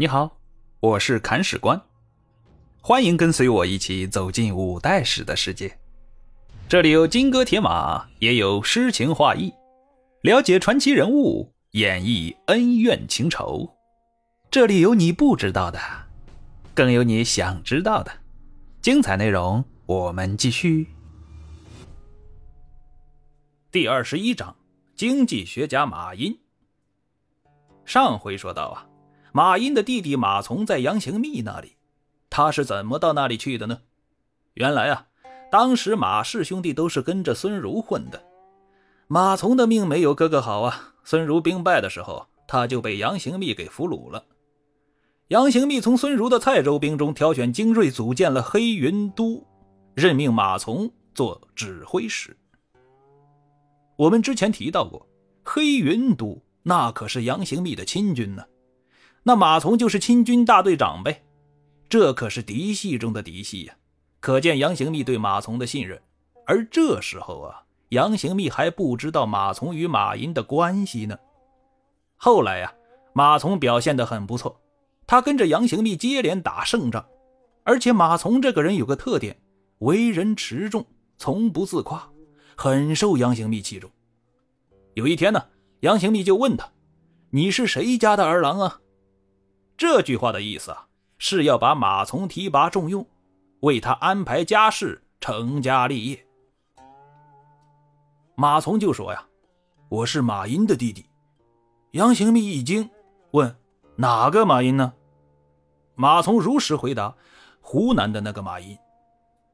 [0.00, 0.38] 你好，
[0.78, 1.82] 我是砍史官，
[2.80, 5.76] 欢迎跟随我一起走进五代史的世界。
[6.68, 9.52] 这里有金戈铁马，也有诗情画意，
[10.20, 13.68] 了解传奇人物，演绎恩怨情仇。
[14.52, 15.80] 这里有你不知道的，
[16.76, 18.12] 更有你想知道的。
[18.80, 20.86] 精彩内容，我们继续。
[23.72, 24.54] 第二十一章：
[24.94, 26.38] 经济学家马殷。
[27.84, 28.87] 上回说到啊。
[29.32, 31.76] 马殷的弟弟马从在杨行密那里，
[32.30, 33.80] 他是怎么到那里去的呢？
[34.54, 35.06] 原来啊，
[35.50, 38.22] 当时马氏兄弟都是跟着孙儒混的。
[39.06, 40.94] 马从的命没有哥哥好啊！
[41.04, 44.24] 孙儒兵败的时候，他就被杨行密给俘虏了。
[45.28, 49.46] 杨行密从孙儒的蔡州兵中挑选精锐，组建了黑云都，
[49.94, 52.36] 任命马从做指挥使。
[53.96, 55.06] 我们之前提到过，
[55.42, 58.44] 黑云都那可是杨行密的亲军呢。
[59.28, 61.22] 那马从就是亲军大队长呗，
[61.86, 63.76] 这可是嫡系中的嫡系呀，
[64.20, 66.00] 可见杨行密对马从的信任。
[66.46, 71.18] 而这时候啊，杨行密还不知道马从与马殷的关系呢。
[72.16, 72.72] 后来呀，
[73.12, 74.58] 马从表现得很不错，
[75.06, 77.04] 他跟着杨行密接连打胜仗。
[77.64, 79.38] 而且马从这个人有个特点，
[79.80, 80.86] 为人持重，
[81.18, 82.10] 从不自夸，
[82.56, 83.90] 很受杨行密器重。
[84.94, 85.44] 有一天呢，
[85.80, 86.72] 杨行密就问他
[87.28, 88.80] ：“你是谁家的儿郎啊？”
[89.78, 93.06] 这句话的意思啊，是要把马从提拔重用，
[93.60, 96.26] 为他安排家事，成家立业。
[98.34, 99.24] 马从就说：“呀，
[99.88, 101.06] 我是马殷的弟弟。”
[101.92, 102.90] 杨行密一惊，
[103.30, 103.56] 问
[103.94, 104.94] ：“哪个马殷呢？”
[105.94, 107.14] 马从如实回答
[107.62, 108.76] ：“湖南的那个马殷。”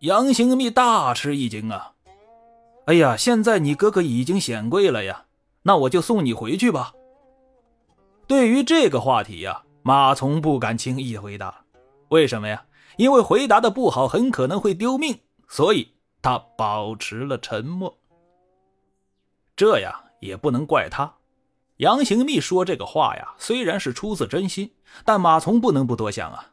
[0.00, 1.94] 杨行密大吃一惊啊！
[2.84, 5.24] 哎呀，现在你哥哥已经显贵了呀，
[5.62, 6.92] 那我就送你回去吧。
[8.26, 9.62] 对于这个话题呀。
[9.82, 11.64] 马从不敢轻易回答，
[12.08, 12.64] 为什么呀？
[12.96, 15.88] 因为回答的不好，很可能会丢命，所以
[16.20, 17.96] 他保持了沉默。
[19.56, 21.14] 这呀，也不能怪他。
[21.78, 24.70] 杨行密说这个话呀，虽然是出自真心，
[25.04, 26.52] 但马从不能不多想啊。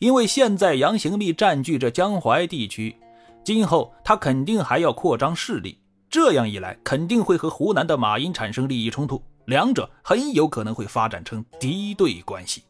[0.00, 2.94] 因为现在杨行密占据着江淮地区，
[3.42, 9.22] 今后他肯定还要扩张势力，这样一来，肯定会和湖南的马殷产生利益冲突。
[9.46, 12.62] 两者很有可能会发展成敌对关系。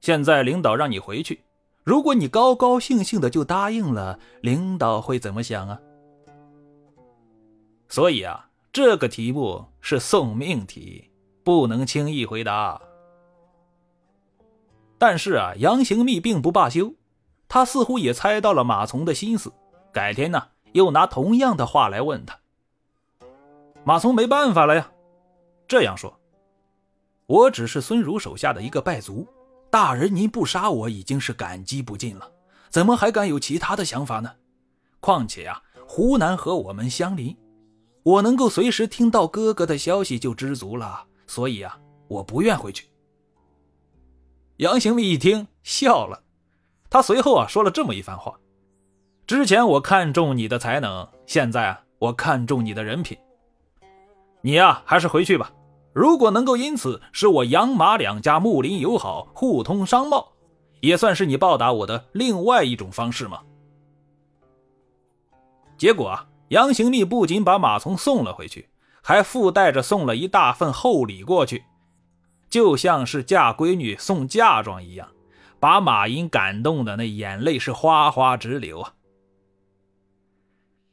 [0.00, 1.42] 现在领导让你回去，
[1.84, 5.80] 如果你高高兴兴的就答应了，领导会怎么想啊？
[7.88, 11.10] 所以啊，这个题目是送命题，
[11.42, 12.80] 不能轻易回答。
[14.98, 16.94] 但是啊，杨行密并不罢休，
[17.48, 19.52] 他似乎也猜到了马从的心思，
[19.92, 22.38] 改天呢又拿同样的话来问他。
[23.84, 24.92] 马从没办法了呀。
[25.68, 26.18] 这样说，
[27.26, 29.28] 我只是孙儒手下的一个败卒，
[29.70, 32.32] 大人您不杀我已经是感激不尽了，
[32.70, 34.34] 怎么还敢有其他的想法呢？
[35.00, 37.36] 况且呀，湖南和我们相邻，
[38.02, 42.88] 我能够随时听到哥哥的消息就知足了，所以啊，我不愿回去。
[44.56, 46.24] 杨行密一听笑了，
[46.88, 48.40] 他随后啊说了这么一番话：
[49.26, 53.18] 之前我看中你的才能，现在啊我看中你的人品，
[54.40, 55.52] 你呀还是回去吧。
[55.98, 60.28] 如果能够因此使我杨马两家睦邻友好、互通商贸，
[60.78, 63.40] 也算是你报答我的另外一种方式嘛。
[65.76, 68.68] 结果啊，杨行密不仅把马从送了回去，
[69.02, 71.64] 还附带着送了一大份厚礼过去，
[72.48, 75.08] 就像是嫁闺女送嫁妆一样，
[75.58, 78.94] 把马英感动的那眼泪是哗哗直流啊。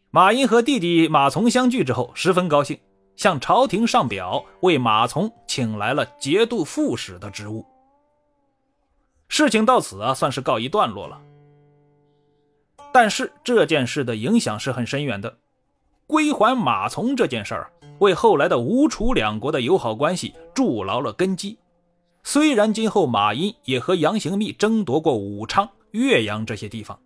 [0.10, 2.80] 马英和弟弟马从相聚之后，十分高兴。
[3.16, 7.66] 向朝廷上表，为马从请来了节度副使的职务。
[9.28, 11.22] 事情到此啊，算是告一段落了。
[12.94, 15.38] 但是这件事的影响是很深远的，
[16.08, 21.58] 归还马从这件事儿，为后来的吴楚两国的友好关系筑牢了根基。
[22.24, 26.98] 虽然今后马殷也和杨行密争夺过武昌、岳阳这些地方，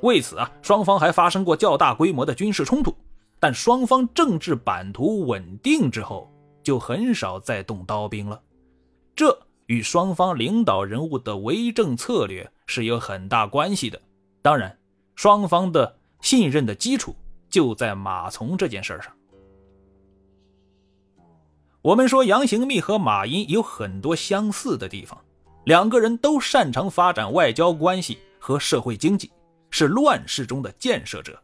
[0.00, 2.96] 为此啊，双方还发生过较大规模的军事冲突。
[3.38, 6.30] 但双方政治版图稳定之后，
[6.62, 8.40] 就很少再动刀兵了。
[9.14, 14.00] 这与双方领导人物的为政策略是有很大关系的。
[14.42, 14.76] 当然，
[15.14, 17.14] 双方的信任的基础
[17.50, 19.12] 就在马从这件事上。
[21.82, 25.18] 我们说杨行密和马殷有很多相似的地方，
[25.64, 29.30] 两个人都擅长发展外交关系和社会经济，
[29.70, 31.40] 是乱世中的建设者。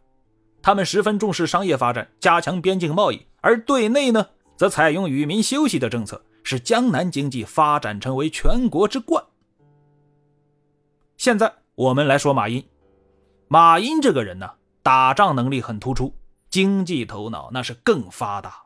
[0.63, 4.25] 他们十分重视商业发展，加强边境贸易，而对内呢，
[4.57, 9.23] 则采用与民休息的政策，使江南经济发展成为全国之冠。
[11.17, 12.65] 现在我们来说马英，
[13.49, 14.49] 马英这个人呢，
[14.85, 16.15] 打仗能力很突出，
[16.49, 18.63] 经济头脑那是更发达。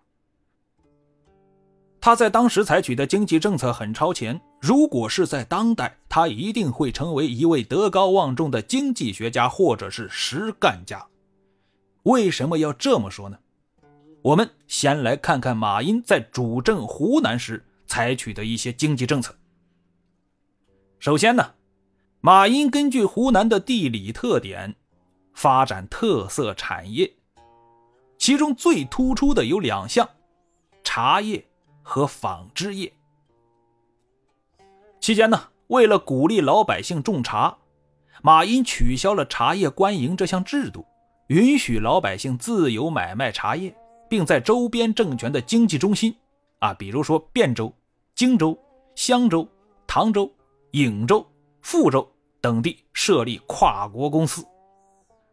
[1.99, 11.04] 他在当时采取的经济政策很超前，如果是在当代，他一定会成为一位德高望重的经济学家或者是实干家。
[12.06, 13.38] 为什么要这么说呢？
[14.23, 19.37] 我们先来看看马英在主政湖南时采取的一些经济政策。
[20.99, 21.55] 首先呢，
[22.20, 24.76] 马英根据湖南的地理特点，
[25.32, 27.12] 发展特色产业，
[28.19, 30.09] 其中最突出的有两项：
[30.82, 31.44] 茶叶。
[31.88, 32.93] 和纺织业。
[34.99, 37.59] 期间呢，为了鼓励老百姓种茶，
[38.25, 40.85] 马英取消了茶叶官营这项制度，
[41.28, 43.75] 允许老百姓自由买卖茶叶，
[44.08, 46.17] 并在周边政权的经济中心，
[46.61, 47.73] 啊，比如说汴州、
[48.14, 48.56] 荆州、
[48.94, 49.46] 襄州、
[49.87, 50.31] 唐州、
[50.70, 51.26] 颍州、
[51.62, 52.08] 富州
[52.40, 54.46] 等地设立跨国公司，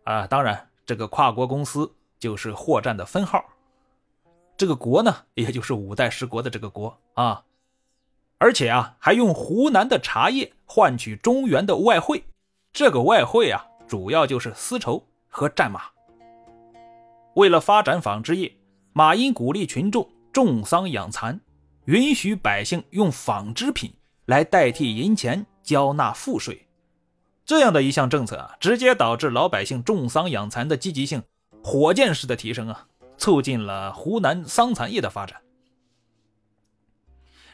[0.05, 3.43] 啊，当然，这个跨国公司就是货站的分号。
[4.57, 7.43] 这个国呢，也就是五代十国的这个国啊，
[8.39, 12.23] 而且啊，还用湖南的茶叶换取中原的外汇。
[12.71, 15.81] 这个外汇啊，主要就是丝绸和战马。
[17.33, 18.55] 为了发展纺织业，
[18.93, 21.41] 马英鼓励群众种桑养蚕，
[21.85, 23.91] 允许百姓用纺织品
[24.27, 26.67] 来代替银钱交纳赋税。
[27.43, 31.23] 这样的一项政策啊，直接导致老百姓种桑养蚕的积极性
[31.63, 32.87] 火箭式的提升啊。
[33.15, 35.39] 促进了湖南桑蚕业的发展。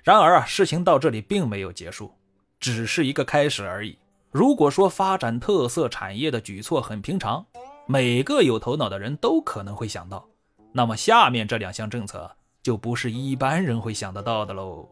[0.03, 2.13] 然而啊，事情到这里并没有结束，
[2.59, 3.99] 只是一个开始而已。
[4.31, 7.45] 如果说发展特色产业的举措很平常，
[7.91, 10.29] 每个有头脑的人都可能会想到，
[10.71, 12.29] 那么下面这两项政策
[12.61, 14.87] 就不是一般人会想得到的喽。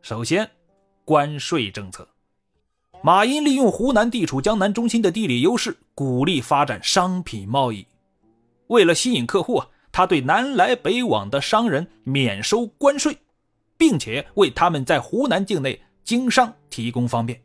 [0.00, 0.50] 首先，
[1.04, 2.08] 关税政策。
[3.02, 7.86] 马英利用湖南地处江南中心的地理优势，鼓励发展商品贸易。
[8.68, 9.68] 为了吸引客户啊。
[9.94, 13.18] 他对南来北往的商人免收关税，
[13.76, 17.38] 并且为他们在湖南境内经商提供方便。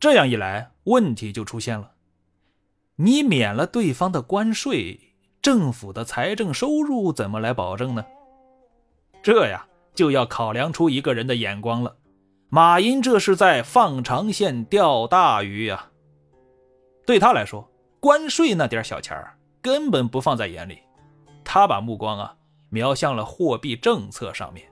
[0.00, 1.92] 这样一来，问题就出现了：
[3.00, 8.04] 你免了对方的关税，政府的财政收入怎么来保证呢？
[9.22, 9.64] 这呀，
[9.94, 11.96] 就要考量出一个人的眼光了。
[12.48, 15.90] 马英这是在放长线钓大鱼呀。
[17.06, 19.38] 对他来说，关税那点小钱儿。
[19.62, 20.78] 根本不放在眼里，
[21.44, 22.34] 他把目光啊
[22.68, 24.66] 瞄向了货币政策上面。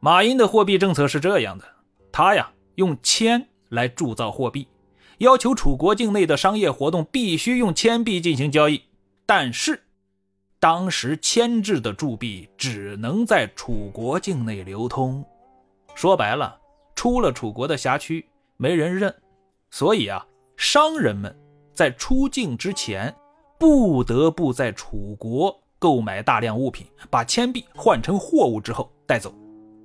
[0.00, 1.64] 马英的货币政策是这样的，
[2.10, 4.66] 他呀用铅来铸造货币，
[5.18, 8.82] 要求楚国境内的商业活动必须用铅币进行交易。
[9.24, 9.82] 但是，
[10.60, 15.24] 当时铅制的铸币只能在楚国境内流通，
[15.94, 16.58] 说白了，
[16.94, 18.24] 出了楚国的辖区
[18.56, 19.14] 没人认，
[19.70, 20.26] 所以啊，
[20.56, 21.34] 商人们。
[21.74, 23.14] 在出境之前，
[23.58, 29.34] 不得不在楚国购买大量物品，把铅币换成货物之后带走。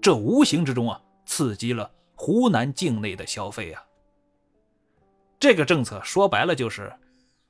[0.01, 3.83] 这无形之中啊，刺激了湖南境内的消费啊。
[5.41, 6.93] 这个政策说白了就是，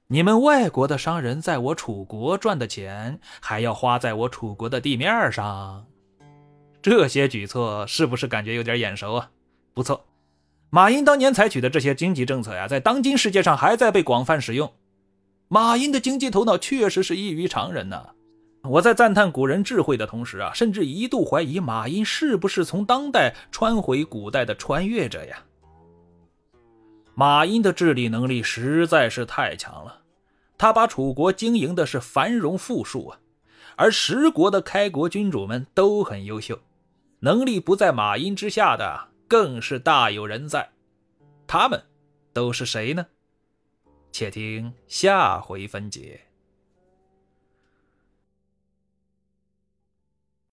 [0.07, 5.85] 你们外国的商人在我楚国赚的钱，还要花在我楚国的地面上。
[6.81, 9.29] 这些举措是不是感觉有点眼熟啊？
[9.73, 10.05] 不错。
[10.69, 14.71] 马英当年采取的这些经济政策呀，在当今世界上还在被广泛使用。
[15.49, 18.11] 马英的经济头脑确实是异于常人呢！
[18.63, 25.43] 我在赞叹古人智慧的同时啊，甚至一度怀疑马英是不是从当代穿回古代的穿越者呀？
[27.13, 30.01] 马殷的治理能力实在是太强了，
[30.57, 33.19] 他把楚国经营的是繁荣富庶啊，
[33.75, 36.59] 而十国的开国君主们都很优秀，
[37.19, 39.09] 能力不在马殷之下的。
[39.27, 40.71] 更是大有人在，
[41.47, 41.81] 他们
[42.33, 43.05] 都是谁呢？
[44.11, 46.19] 且听下回分解。